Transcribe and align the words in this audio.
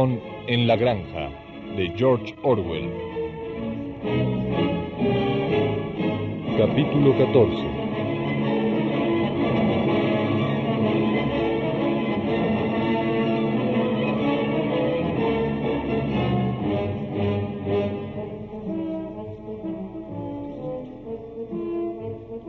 En 0.00 0.68
la 0.68 0.76
granja 0.76 1.28
de 1.76 1.92
George 1.96 2.32
Orwell. 2.44 2.88
Capítulo 6.56 7.18
14 7.18 7.78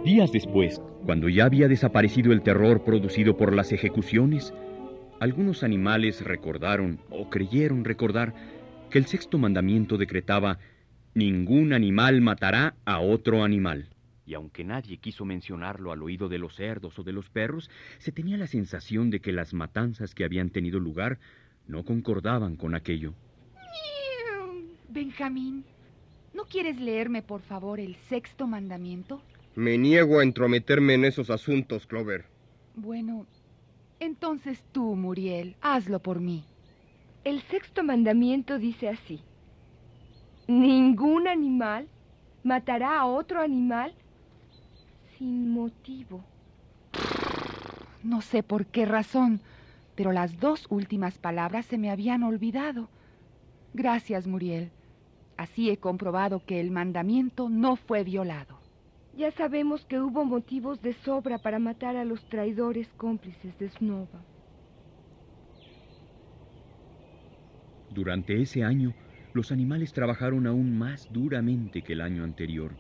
Días 0.06 0.32
después, 0.32 0.80
cuando 1.04 1.30
ya 1.30 1.46
había 1.46 1.68
desaparecido 1.68 2.32
el 2.32 2.44
terror 2.44 2.84
producido 2.84 3.38
por 3.38 3.56
las 3.56 3.72
ejecuciones, 3.72 4.54
algunos 5.20 5.64
animales 5.64 6.24
recordaron 6.24 7.00
o 7.10 7.30
creyeron 7.30 7.84
recordar 7.84 8.34
que 8.90 8.98
el 8.98 9.06
sexto 9.06 9.38
mandamiento 9.38 9.98
decretaba 9.98 10.60
ningún 11.14 11.74
animal 11.74 12.22
matará 12.22 12.76
a 12.86 13.00
otro 13.00 13.44
animal. 13.44 13.90
Y 14.26 14.36
aunque 14.36 14.64
nadie 14.64 14.98
quiso 14.98 15.26
mencionarlo 15.26 15.92
al 15.92 16.04
oído 16.04 16.30
de 16.30 16.38
los 16.38 16.56
cerdos 16.56 16.98
o 17.00 17.04
de 17.04 17.14
los 17.14 17.30
perros, 17.30 17.70
se 17.98 18.12
tenía 18.12 18.38
la 18.38 18.48
sensación 18.48 19.10
de 19.10 19.20
que 19.20 19.32
las 19.32 19.54
matanzas 19.54 20.14
que 20.14 20.24
habían 20.24 20.52
tenido 20.52 20.80
lugar 20.80 21.20
no 21.68 21.84
concordaban 21.84 22.56
con 22.56 22.76
aquello. 22.76 23.14
Benjamín, 24.88 25.64
¿no 26.34 26.46
quieres 26.46 26.80
leerme, 26.80 27.22
por 27.22 27.42
favor, 27.42 27.80
el 27.80 27.96
sexto 28.08 28.48
mandamiento? 28.48 29.22
Me 29.56 29.78
niego 29.78 30.20
a 30.20 30.24
entrometerme 30.24 30.96
en 30.96 31.06
esos 31.06 31.30
asuntos, 31.30 31.86
Clover. 31.86 32.26
Bueno, 32.76 33.28
entonces 34.00 34.64
tú, 34.72 34.96
Muriel, 34.96 35.56
hazlo 35.62 36.00
por 36.00 36.20
mí. 36.20 36.46
El 37.24 37.42
sexto 37.42 37.84
mandamiento 37.84 38.58
dice 38.58 38.90
así. 38.90 39.22
Ningún 40.48 41.28
animal 41.28 41.88
matará 42.44 43.00
a 43.00 43.06
otro 43.06 43.42
animal 43.42 43.94
sin 45.18 45.52
motivo. 45.52 46.24
No 48.02 48.22
sé 48.22 48.42
por 48.42 48.66
qué 48.66 48.86
razón, 48.86 49.42
pero 49.96 50.14
las 50.14 50.40
dos 50.40 50.66
últimas 50.70 51.18
palabras 51.18 51.66
se 51.66 51.78
me 51.78 51.92
habían 51.92 52.24
olvidado. 52.24 52.90
Gracias, 53.74 54.26
Muriel. 54.28 54.72
Así 55.36 55.70
he 55.70 55.78
comprobado 55.78 56.46
que 56.46 56.60
el 56.60 56.72
mandamiento 56.72 57.50
no 57.50 57.76
fue 57.76 58.04
violado. 58.04 58.59
Ya 59.20 59.32
sabemos 59.32 59.84
que 59.84 60.00
hubo 60.00 60.24
motivos 60.24 60.82
de 60.82 60.94
sobra 60.94 61.40
para 61.40 61.60
matar 61.60 61.98
a 61.98 62.06
los 62.06 62.24
traidores 62.30 62.88
cómplices 62.96 63.60
de 63.60 63.68
Snova. 63.68 64.24
Durante 67.90 68.42
ese 68.42 68.64
año, 68.64 68.94
los 69.34 69.52
animales 69.52 69.92
trabajaron 69.92 70.48
aún 70.48 70.78
más 70.78 71.12
duramente 71.12 71.82
que 71.82 71.92
el 71.92 72.00
año 72.00 72.24
anterior. 72.24 72.72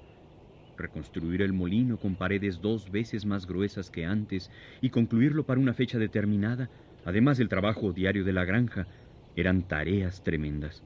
Reconstruir 0.77 1.41
el 1.41 1.51
molino 1.51 1.97
con 1.97 2.15
paredes 2.15 2.61
dos 2.61 2.89
veces 2.89 3.25
más 3.25 3.45
gruesas 3.45 3.91
que 3.91 4.05
antes 4.05 4.49
y 4.79 4.91
concluirlo 4.91 5.43
para 5.43 5.59
una 5.59 5.73
fecha 5.73 5.99
determinada, 5.99 6.69
además 7.03 7.37
del 7.37 7.49
trabajo 7.49 7.91
diario 7.91 8.23
de 8.23 8.31
la 8.31 8.45
granja, 8.45 8.87
eran 9.35 9.67
tareas 9.67 10.23
tremendas. 10.23 10.85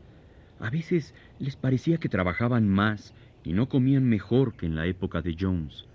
A 0.57 0.71
veces 0.71 1.13
les 1.37 1.57
parecía 1.57 1.99
que 1.99 2.09
trabajaban 2.09 2.67
más 2.67 3.13
y 3.43 3.53
no 3.53 3.69
comían 3.69 4.05
mejor 4.05 4.55
que 4.55 4.65
en 4.65 4.75
la 4.75 4.85
época 4.87 5.21
de 5.21 5.35
Jones. 5.39 5.85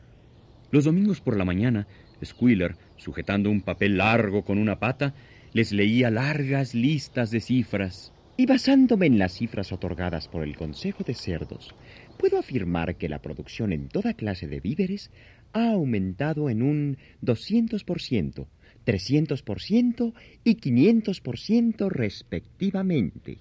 Los 0.70 0.84
domingos 0.84 1.20
por 1.20 1.36
la 1.36 1.44
mañana, 1.44 1.86
Squealer, 2.24 2.76
sujetando 2.96 3.50
un 3.50 3.62
papel 3.62 3.98
largo 3.98 4.44
con 4.44 4.58
una 4.58 4.78
pata, 4.78 5.14
les 5.52 5.72
leía 5.72 6.10
largas 6.10 6.74
listas 6.74 7.30
de 7.30 7.40
cifras. 7.40 8.12
Y 8.36 8.46
basándome 8.46 9.06
en 9.06 9.18
las 9.18 9.32
cifras 9.32 9.72
otorgadas 9.72 10.28
por 10.28 10.44
el 10.44 10.56
Consejo 10.56 11.02
de 11.02 11.14
Cerdos, 11.14 11.74
puedo 12.18 12.38
afirmar 12.38 12.96
que 12.96 13.08
la 13.08 13.20
producción 13.20 13.72
en 13.72 13.88
toda 13.88 14.14
clase 14.14 14.46
de 14.46 14.60
víveres 14.60 15.10
ha 15.52 15.70
aumentado 15.70 16.50
en 16.50 16.62
un 16.62 16.98
200%, 17.22 18.46
300% 18.86 20.12
y 20.44 20.56
500% 20.56 21.88
respectivamente. 21.88 23.38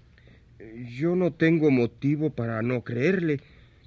Yo 0.97 1.15
no 1.15 1.31
tengo 1.33 1.69
motivo 1.69 2.31
para 2.31 2.61
no 2.61 2.83
creerle. 2.83 3.39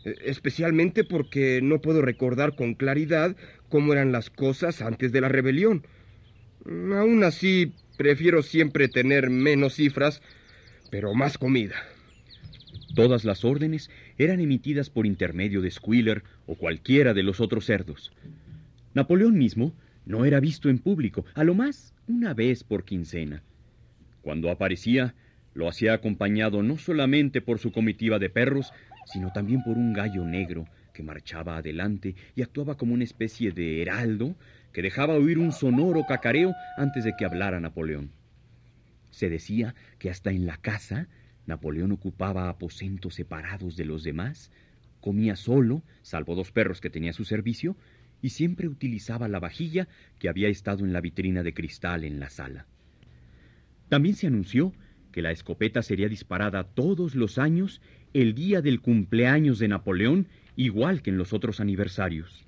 Eh, 0.05 0.15
especialmente 0.25 1.05
porque 1.05 1.61
no 1.63 1.81
puedo 1.81 2.03
recordar 2.03 2.55
con 2.55 2.75
claridad 2.75 3.37
cómo 3.69 3.93
eran 3.93 4.13
las 4.13 4.31
cosas 4.31 4.83
antes 4.83 5.13
de 5.13 5.21
la 5.21 5.29
rebelión. 5.29 5.87
Mm, 6.65 6.93
aún 6.93 7.25
así, 7.25 7.75
prefiero 7.97 8.43
siempre 8.43 8.89
tener 8.89 9.31
menos 9.31 9.75
cifras, 9.75 10.23
pero 10.91 11.15
más 11.15 11.39
comida. 11.39 11.77
Todas 12.95 13.25
las 13.25 13.45
órdenes 13.45 13.91
eran 14.19 14.41
emitidas 14.41 14.91
por 14.91 15.07
intermedio 15.07 15.61
de 15.61 15.71
Squealer 15.71 16.25
o 16.47 16.57
cualquiera 16.57 17.15
de 17.15 17.23
los 17.23 17.41
otros 17.41 17.67
cerdos. 17.67 18.11
Napoleón 18.95 19.39
mismo 19.39 19.73
no 20.07 20.25
era 20.25 20.41
visto 20.41 20.69
en 20.69 20.79
público, 20.79 21.25
a 21.35 21.45
lo 21.45 21.55
más 21.55 21.95
una 22.09 22.35
vez 22.35 22.65
por 22.65 22.85
quincena. 22.85 23.43
Cuando 24.23 24.51
aparecía, 24.51 25.15
lo 25.55 25.69
hacía 25.69 25.95
acompañado 25.95 26.63
no 26.63 26.79
solamente 26.79 27.41
por 27.41 27.59
su 27.59 27.71
comitiva 27.71 28.19
de 28.19 28.31
perros, 28.31 28.73
sino 29.07 29.33
también 29.33 29.63
por 29.63 29.77
un 29.77 29.93
gallo 29.93 30.25
negro 30.25 30.67
que 30.93 31.03
marchaba 31.03 31.57
adelante 31.57 32.15
y 32.35 32.43
actuaba 32.43 32.77
como 32.77 32.95
una 32.95 33.05
especie 33.05 33.53
de 33.53 33.83
heraldo 33.83 34.37
que 34.73 34.83
dejaba 34.83 35.15
oír 35.15 35.39
un 35.39 35.53
sonoro 35.53 36.05
cacareo 36.07 36.55
antes 36.77 37.05
de 37.05 37.15
que 37.17 37.25
hablara 37.25 37.61
Napoleón. 37.61 38.11
Se 39.11 39.29
decía 39.29 39.75
que 39.99 40.11
hasta 40.11 40.31
en 40.31 40.47
la 40.47 40.57
casa 40.57 41.09
Napoleón 41.47 41.93
ocupaba 41.93 42.49
aposentos 42.49 43.15
separados 43.15 43.77
de 43.77 43.85
los 43.85 44.05
demás, 44.05 44.51
comía 45.01 45.37
solo, 45.37 45.83
salvo 46.03 46.35
dos 46.35 46.53
perros 46.53 46.81
que 46.81 46.91
tenía 46.91 47.11
a 47.11 47.15
su 47.15 47.25
servicio, 47.25 47.77
y 48.23 48.31
siempre 48.31 48.69
utilizaba 48.69 49.29
la 49.29 49.41
vajilla 49.41 49.89
que 50.19 50.29
había 50.29 50.49
estado 50.49 50.85
en 50.85 50.93
la 50.93 51.01
vitrina 51.01 51.43
de 51.43 51.55
cristal 51.55 52.05
en 52.05 52.21
la 52.21 52.31
sala. 52.31 52.67
También 53.89 54.15
se 54.15 54.27
anunció 54.27 54.73
que 55.11 55.23
la 55.23 55.33
escopeta 55.33 55.83
sería 55.83 56.09
disparada 56.09 56.65
todos 56.65 57.15
los 57.15 57.39
años 57.39 57.81
el 58.13 58.35
día 58.35 58.61
del 58.61 58.81
cumpleaños 58.81 59.59
de 59.59 59.69
Napoleón, 59.69 60.27
igual 60.57 61.03
que 61.03 61.11
en 61.11 61.19
los 61.19 61.33
otros 61.33 61.61
aniversarios. 61.61 62.47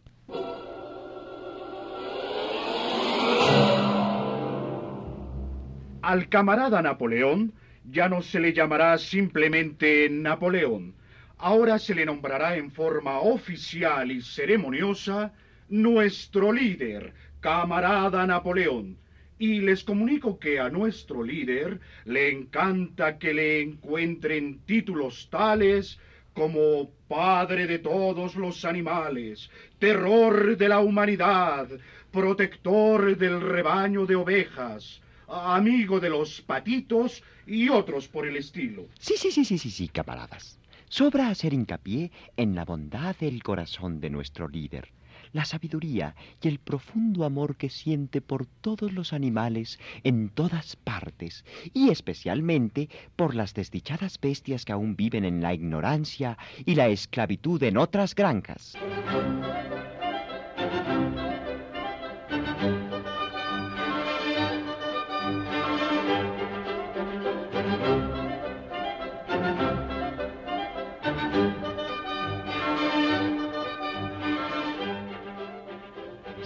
Al 6.03 6.29
camarada 6.29 6.83
Napoleón 6.83 7.53
ya 7.91 8.09
no 8.09 8.23
se 8.23 8.41
le 8.41 8.53
llamará 8.53 8.99
simplemente 8.99 10.09
Napoleón. 10.11 10.95
Ahora 11.39 11.79
se 11.79 11.95
le 11.95 12.05
nombrará 12.05 12.57
en 12.57 12.71
forma 12.71 13.21
oficial 13.21 14.11
y 14.11 14.21
ceremoniosa 14.21 15.33
nuestro 15.69 16.53
líder, 16.53 17.13
camarada 17.41 18.27
Napoleón 18.27 18.97
y 19.43 19.61
les 19.61 19.83
comunico 19.83 20.39
que 20.39 20.61
a 20.61 20.69
nuestro 20.69 21.25
líder 21.25 21.81
le 22.05 22.31
encanta 22.31 23.19
que 23.19 23.35
le 23.35 23.61
encuentren 23.61 24.61
títulos 24.61 25.29
tales 25.31 25.99
como 26.33 26.93
Padre 27.09 27.67
de 27.67 27.81
todos 27.81 28.37
los 28.37 28.65
animales, 28.65 29.51
terror 29.81 30.57
de 30.57 30.69
la 30.69 30.79
humanidad, 30.79 31.67
protector 32.13 33.17
del 33.19 33.41
rebaño 33.41 34.07
de 34.07 34.15
ovejas, 34.15 35.03
amigo 35.27 35.99
de 35.99 36.11
los 36.11 36.41
patitos 36.41 37.25
y 37.45 37.69
otros 37.69 38.07
por 38.07 38.29
el 38.29 38.37
estilo. 38.37 38.87
Sí, 39.01 39.15
sí, 39.17 39.33
sí, 39.33 39.45
sí, 39.45 39.59
sí, 39.59 39.71
sí, 39.71 39.89
camaradas. 39.89 40.57
Sobra 40.89 41.31
hacer 41.31 41.53
hincapié 41.53 42.13
en 42.37 42.55
la 42.55 42.65
bondad 42.65 43.17
del 43.17 43.43
corazón 43.43 44.01
de 44.01 44.09
nuestro 44.09 44.47
líder 44.47 44.93
la 45.33 45.45
sabiduría 45.45 46.15
y 46.41 46.49
el 46.49 46.59
profundo 46.59 47.25
amor 47.25 47.57
que 47.57 47.71
siente 47.71 48.21
por 48.21 48.47
todos 48.47 48.93
los 48.93 49.13
animales 49.13 49.79
en 50.05 50.29
todas 50.29 50.77
partes, 50.77 51.45
y 51.73 51.91
especialmente 51.91 52.89
por 53.17 53.35
las 53.35 53.55
desdichadas 53.55 54.21
bestias 54.21 54.65
que 54.65 54.73
aún 54.73 54.97
viven 54.97 55.25
en 55.25 55.43
la 55.43 55.55
ignorancia 55.55 56.39
y 56.65 56.75
la 56.75 56.89
esclavitud 56.89 57.63
en 57.63 57.77
otras 57.77 58.15
granjas. 58.15 58.77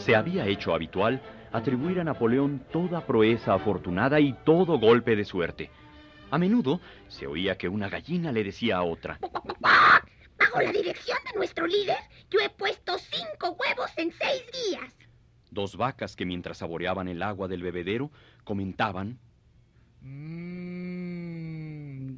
Se 0.07 0.15
había 0.15 0.47
hecho 0.47 0.73
habitual 0.73 1.21
atribuir 1.53 1.99
a 1.99 2.05
Napoleón 2.05 2.65
toda 2.73 3.05
proeza 3.05 3.55
afortunada 3.55 4.21
y 4.21 4.35
todo 4.45 4.79
golpe 4.79 5.17
de 5.17 5.25
suerte. 5.25 5.69
A 6.31 6.39
menudo 6.39 6.81
se 7.09 7.27
oía 7.27 7.59
que 7.59 7.69
una 7.69 7.89
gallina 7.89 8.31
le 8.31 8.45
decía 8.45 8.77
a 8.77 8.85
otra. 8.85 9.19
Bajo 9.59 10.61
la 10.63 10.71
dirección 10.71 11.19
de 11.27 11.37
nuestro 11.37 11.67
líder, 11.67 11.99
yo 12.31 12.39
he 12.39 12.49
puesto 12.51 12.97
cinco 12.99 13.57
huevos 13.59 13.91
en 13.97 14.13
seis 14.13 14.45
días. 14.71 14.97
Dos 15.51 15.77
vacas 15.77 16.15
que 16.15 16.25
mientras 16.25 16.59
saboreaban 16.59 17.09
el 17.09 17.21
agua 17.21 17.49
del 17.49 17.63
bebedero 17.63 18.13
comentaban. 18.45 19.19
Mmm 20.03 20.87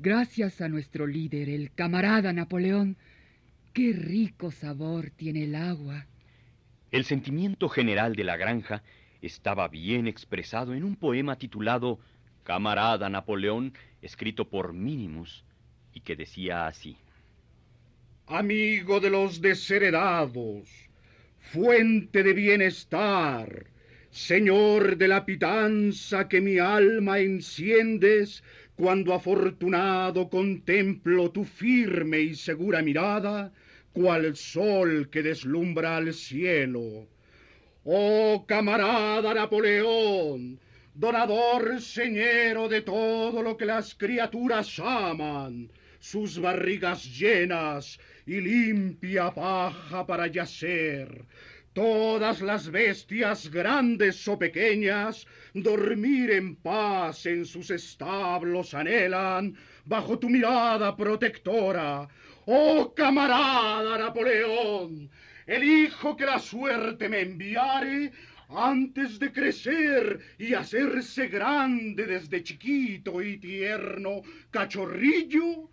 Gracias 0.01 0.61
a 0.61 0.69
nuestro 0.69 1.07
líder, 1.07 1.49
el 1.49 1.73
camarada 1.73 2.33
Napoleón. 2.33 2.97
Qué 3.73 3.93
rico 3.93 4.53
sabor 4.53 5.11
tiene 5.11 5.45
el 5.45 5.57
agua. 5.57 6.07
El 6.91 7.05
sentimiento 7.05 7.69
general 7.69 8.17
de 8.17 8.25
la 8.25 8.39
granja 8.39 8.83
estaba 9.21 9.69
bien 9.69 10.07
expresado 10.07 10.73
en 10.73 10.85
un 10.85 10.97
poema 10.97 11.37
titulado 11.37 11.99
Camarada 12.45 13.11
Napoleón, 13.11 13.75
escrito 14.01 14.49
por 14.49 14.73
Minimus, 14.73 15.45
y 15.93 16.01
que 16.01 16.17
decía 16.17 16.67
así. 16.67 16.97
Amigo 18.27 19.01
de 19.01 19.11
los 19.11 19.43
desheredados, 19.43 20.71
fuente 21.39 22.23
de 22.23 22.33
bienestar, 22.33 23.67
Señor 24.11 24.97
de 24.97 25.09
la 25.09 25.27
pitanza 25.27 26.27
que 26.27 26.41
mi 26.41 26.59
alma 26.59 27.19
enciendes, 27.19 28.43
cuando 28.77 29.13
afortunado 29.13 30.31
contemplo 30.31 31.31
tu 31.31 31.45
firme 31.45 32.21
y 32.21 32.35
segura 32.35 32.81
mirada, 32.81 33.53
cual 33.99 34.37
sol 34.37 35.09
que 35.11 35.25
deslumbra 35.25 35.97
al 35.97 36.15
cielo. 36.15 37.09
Oh 37.83 38.45
camarada 38.47 39.35
Napoleón, 39.35 40.61
donador 40.95 41.81
señero 41.81 42.69
de 42.69 42.83
todo 42.83 43.43
lo 43.43 43.57
que 43.57 43.67
las 43.67 43.97
criaturas 43.97 44.79
aman, 44.79 45.69
sus 45.99 46.39
barrigas 46.39 47.03
llenas 47.19 47.99
y 48.25 48.41
limpia 48.41 49.35
paja 49.35 50.07
para 50.07 50.29
yacer, 50.29 51.25
todas 51.73 52.41
las 52.41 52.71
bestias 52.71 53.51
grandes 53.51 54.29
o 54.29 54.39
pequeñas 54.39 55.27
dormir 55.55 56.31
en 56.31 56.55
paz 56.55 57.27
en 57.27 57.45
sus 57.45 57.69
establos 57.73 58.75
anhelan 58.75 59.57
bajo 59.85 60.21
tu 60.21 60.29
mirada 60.29 60.97
protectora. 60.97 62.09
Oh 62.51 62.95
camarada 62.95 63.99
Napoleón, 63.99 65.11
el 65.47 65.63
hijo 65.63 66.17
que 66.17 66.25
la 66.25 66.39
suerte 66.39 67.07
me 67.07 67.21
enviare 67.21 68.11
antes 68.49 69.19
de 69.19 69.31
crecer 69.31 70.19
y 70.39 70.55
hacerse 70.55 71.29
grande 71.29 72.07
desde 72.07 72.43
chiquito 72.43 73.21
y 73.21 73.37
tierno 73.37 74.23
cachorrillo, 74.51 75.69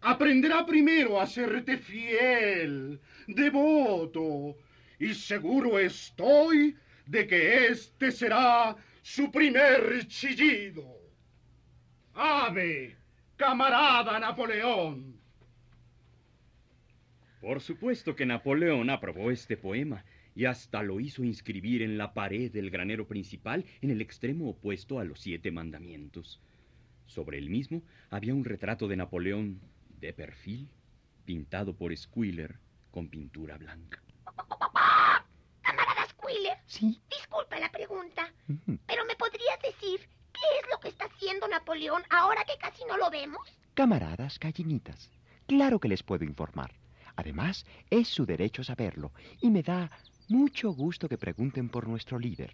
aprenderá 0.00 0.66
primero 0.66 1.20
a 1.20 1.28
serte 1.28 1.78
fiel, 1.78 3.00
devoto, 3.28 4.56
y 4.98 5.14
seguro 5.14 5.78
estoy 5.78 6.76
de 7.06 7.24
que 7.28 7.68
este 7.68 8.10
será 8.10 8.74
su 9.00 9.30
primer 9.30 10.08
chillido. 10.08 10.92
Ave, 12.14 12.96
camarada 13.36 14.18
Napoleón. 14.18 15.15
Por 17.46 17.60
supuesto 17.60 18.16
que 18.16 18.26
Napoleón 18.26 18.90
aprobó 18.90 19.30
este 19.30 19.56
poema 19.56 20.04
y 20.34 20.46
hasta 20.46 20.82
lo 20.82 20.98
hizo 20.98 21.22
inscribir 21.22 21.80
en 21.80 21.96
la 21.96 22.12
pared 22.12 22.50
del 22.50 22.70
granero 22.70 23.06
principal 23.06 23.64
en 23.82 23.92
el 23.92 24.00
extremo 24.00 24.48
opuesto 24.50 24.98
a 24.98 25.04
los 25.04 25.20
siete 25.20 25.52
mandamientos. 25.52 26.40
Sobre 27.06 27.38
el 27.38 27.48
mismo 27.48 27.82
había 28.10 28.34
un 28.34 28.44
retrato 28.44 28.88
de 28.88 28.96
Napoleón 28.96 29.60
de 30.00 30.12
perfil, 30.12 30.68
pintado 31.24 31.72
por 31.72 31.96
Squiller 31.96 32.58
con 32.90 33.08
pintura 33.08 33.56
blanca. 33.58 34.02
Camarada 35.62 36.04
Squiller. 36.08 36.58
Sí. 36.66 37.00
Disculpa 37.08 37.60
la 37.60 37.70
pregunta, 37.70 38.28
pero 38.88 39.04
¿me 39.04 39.14
podrías 39.14 39.62
decir 39.62 40.00
qué 40.32 40.58
es 40.60 40.68
lo 40.68 40.80
que 40.80 40.88
está 40.88 41.04
haciendo 41.04 41.46
Napoleón 41.46 42.02
ahora 42.10 42.42
que 42.44 42.58
casi 42.58 42.84
no 42.86 42.96
lo 42.96 43.08
vemos? 43.08 43.56
Camaradas 43.74 44.40
gallinitas, 44.40 45.12
claro 45.46 45.78
que 45.78 45.86
les 45.86 46.02
puedo 46.02 46.24
informar. 46.24 46.72
Además, 47.16 47.66
es 47.90 48.08
su 48.08 48.26
derecho 48.26 48.62
saberlo 48.62 49.12
y 49.40 49.50
me 49.50 49.62
da 49.62 49.90
mucho 50.28 50.70
gusto 50.70 51.08
que 51.08 51.18
pregunten 51.18 51.68
por 51.68 51.88
nuestro 51.88 52.18
líder. 52.18 52.52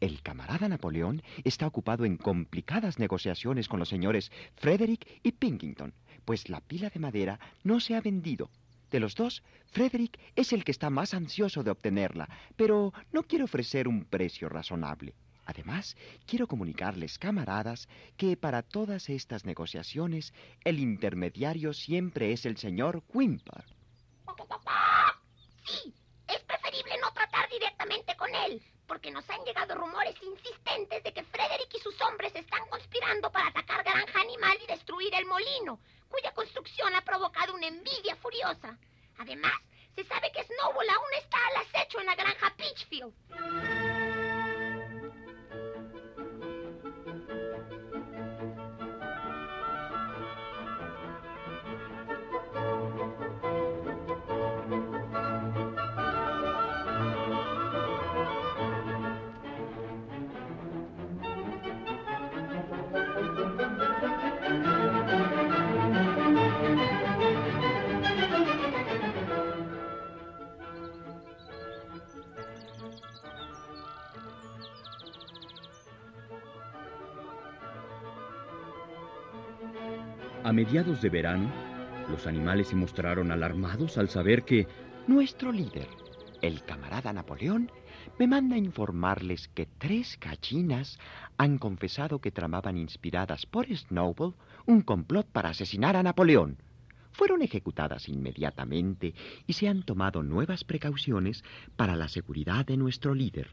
El 0.00 0.20
camarada 0.22 0.68
Napoleón 0.68 1.22
está 1.44 1.66
ocupado 1.66 2.04
en 2.04 2.16
complicadas 2.16 2.98
negociaciones 2.98 3.68
con 3.68 3.78
los 3.78 3.88
señores 3.88 4.30
Frederick 4.56 5.06
y 5.22 5.32
Pinkington, 5.32 5.94
pues 6.24 6.48
la 6.48 6.60
pila 6.60 6.90
de 6.90 7.00
madera 7.00 7.40
no 7.62 7.80
se 7.80 7.94
ha 7.94 8.00
vendido. 8.00 8.50
De 8.90 9.00
los 9.00 9.14
dos, 9.14 9.42
Frederick 9.70 10.18
es 10.36 10.52
el 10.52 10.64
que 10.64 10.72
está 10.72 10.90
más 10.90 11.14
ansioso 11.14 11.62
de 11.62 11.70
obtenerla, 11.70 12.28
pero 12.56 12.92
no 13.12 13.22
quiere 13.22 13.44
ofrecer 13.44 13.88
un 13.88 14.04
precio 14.04 14.48
razonable. 14.48 15.14
Además, 15.46 15.96
quiero 16.26 16.46
comunicarles, 16.46 17.18
camaradas, 17.18 17.88
que 18.16 18.36
para 18.36 18.62
todas 18.62 19.08
estas 19.08 19.44
negociaciones 19.44 20.34
el 20.64 20.78
intermediario 20.78 21.72
siempre 21.72 22.32
es 22.32 22.44
el 22.44 22.56
señor 22.58 23.02
Quimper. 23.10 23.64
Es 26.28 26.40
preferible 26.44 26.98
no 26.98 27.12
tratar 27.12 27.48
directamente 27.48 28.16
con 28.16 28.34
él, 28.34 28.62
porque 28.86 29.10
nos 29.10 29.28
han 29.30 29.44
llegado 29.44 29.74
rumores 29.74 30.14
insistentes 30.22 31.02
de 31.02 31.12
que 31.12 31.24
Frederick 31.24 31.74
y 31.74 31.80
sus 31.80 32.00
hombres 32.02 32.34
están 32.34 32.66
conspirando 32.68 33.30
para 33.30 33.48
atacar 33.48 33.82
Granja 33.84 34.20
Animal 34.20 34.58
y 34.62 34.66
destruir 34.66 35.14
el 35.14 35.26
molino, 35.26 35.78
cuya 36.08 36.32
construcción 36.32 36.94
ha 36.94 37.02
provocado 37.02 37.54
una 37.54 37.66
envidia 37.66 38.16
furiosa. 38.16 38.78
Además, 39.18 39.58
se 39.94 40.04
sabe 40.04 40.30
que 40.32 40.44
Snowball 40.44 40.88
aún 40.88 41.14
está 41.18 41.38
al 41.48 41.66
acecho 41.66 42.00
en 42.00 42.06
la 42.06 42.14
granja 42.14 42.54
Peachfield. 42.56 44.01
A 80.52 80.54
mediados 80.54 81.00
de 81.00 81.08
verano, 81.08 81.50
los 82.10 82.26
animales 82.26 82.68
se 82.68 82.76
mostraron 82.76 83.32
alarmados 83.32 83.96
al 83.96 84.10
saber 84.10 84.44
que 84.44 84.68
Nuestro 85.06 85.50
líder, 85.50 85.88
el 86.42 86.62
camarada 86.62 87.10
Napoleón, 87.10 87.72
me 88.18 88.26
manda 88.26 88.58
informarles 88.58 89.48
que 89.48 89.64
tres 89.64 90.18
gallinas 90.20 90.98
han 91.38 91.56
confesado 91.56 92.18
que 92.18 92.32
tramaban 92.32 92.76
inspiradas 92.76 93.46
por 93.46 93.66
Snowball 93.74 94.34
un 94.66 94.82
complot 94.82 95.26
para 95.26 95.48
asesinar 95.48 95.96
a 95.96 96.02
Napoleón. 96.02 96.58
Fueron 97.12 97.40
ejecutadas 97.40 98.10
inmediatamente 98.10 99.14
y 99.46 99.54
se 99.54 99.68
han 99.68 99.84
tomado 99.84 100.22
nuevas 100.22 100.64
precauciones 100.64 101.44
para 101.76 101.96
la 101.96 102.08
seguridad 102.08 102.66
de 102.66 102.76
nuestro 102.76 103.14
líder. 103.14 103.48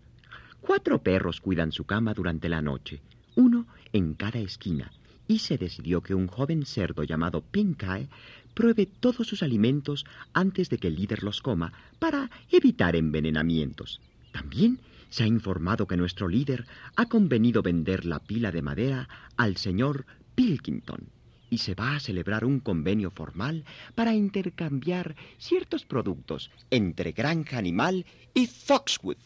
Cuatro 0.59 1.01
perros 1.01 1.39
cuidan 1.39 1.71
su 1.71 1.85
cama 1.85 2.13
durante 2.13 2.49
la 2.49 2.61
noche, 2.61 3.01
uno 3.37 3.67
en 3.93 4.15
cada 4.15 4.39
esquina, 4.39 4.91
y 5.29 5.39
se 5.39 5.59
decidió 5.59 6.01
que 6.01 6.15
un 6.15 6.27
joven 6.27 6.65
cerdo 6.65 7.03
llamado 7.03 7.41
Pink 7.41 7.83
Eye 7.83 8.09
pruebe 8.55 8.87
todos 8.87 9.27
sus 9.27 9.43
alimentos 9.43 10.03
antes 10.33 10.69
de 10.71 10.79
que 10.79 10.87
el 10.87 10.95
líder 10.95 11.23
los 11.23 11.41
coma 11.41 11.71
para 11.99 12.31
evitar 12.51 12.95
envenenamientos. 12.95 14.01
También 14.33 14.79
se 15.09 15.23
ha 15.23 15.27
informado 15.27 15.87
que 15.87 15.97
nuestro 15.97 16.27
líder 16.27 16.65
ha 16.95 17.05
convenido 17.05 17.61
vender 17.61 18.05
la 18.05 18.19
pila 18.19 18.51
de 18.51 18.63
madera 18.63 19.07
al 19.37 19.55
señor 19.57 20.07
Pilkington 20.33 21.07
y 21.51 21.59
se 21.59 21.75
va 21.75 21.95
a 21.95 21.99
celebrar 21.99 22.43
un 22.43 22.59
convenio 22.59 23.11
formal 23.11 23.65
para 23.93 24.15
intercambiar 24.15 25.15
ciertos 25.37 25.85
productos 25.85 26.49
entre 26.71 27.11
Granja 27.11 27.59
Animal 27.59 28.03
y 28.33 28.47
Foxwood. 28.47 29.17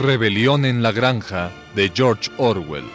Rebelión 0.00 0.64
en 0.64 0.82
la 0.82 0.92
granja 0.92 1.50
de 1.74 1.92
George 1.94 2.30
Orwell. 2.38 2.86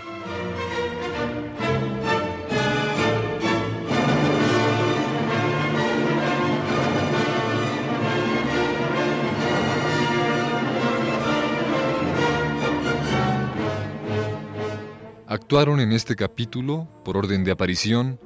Actuaron 15.28 15.80
en 15.82 15.92
este 15.92 16.16
capítulo, 16.16 16.88
por 17.06 17.18
orden 17.18 17.44
de 17.44 17.52
aparición, 17.52 18.20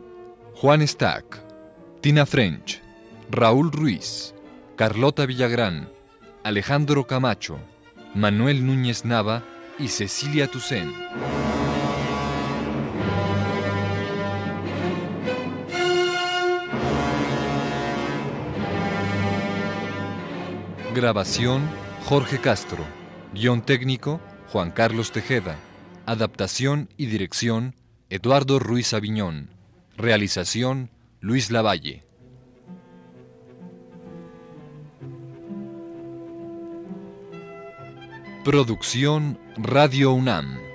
Juan 0.55 0.87
Stack, 0.87 1.43
Tina 1.99 2.25
French, 2.25 2.81
Raúl 3.29 3.73
Ruiz, 3.73 4.33
Carlota 4.77 5.25
Villagrán, 5.25 5.89
Alejandro 6.45 7.05
Camacho, 7.05 7.59
Manuel 8.15 8.65
Núñez 8.65 9.05
Nava 9.05 9.43
y 9.77 9.89
Cecilia 9.89 10.47
Tucen. 10.47 10.91
Grabación 20.95 21.61
Jorge 22.05 22.39
Castro. 22.39 22.83
Guión 23.33 23.61
técnico 23.61 24.19
Juan 24.47 24.71
Carlos 24.71 25.11
Tejeda. 25.11 25.57
Adaptación 26.07 26.89
y 26.97 27.05
dirección 27.05 27.75
Eduardo 28.09 28.57
Ruiz 28.57 28.95
Aviñón. 28.95 29.51
Realización 29.97 30.89
Luis 31.21 31.51
Lavalle. 31.51 32.08
Producción 38.49 39.37
Radio 39.57 40.11
UNAM. 40.11 40.68